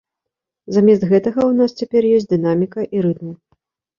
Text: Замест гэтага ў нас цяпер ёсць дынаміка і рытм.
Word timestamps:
Замест 0.77 1.03
гэтага 1.11 1.39
ў 1.49 1.53
нас 1.59 1.75
цяпер 1.83 2.03
ёсць 2.19 2.27
дынаміка 2.33 2.87
і 2.99 3.03
рытм. 3.07 3.29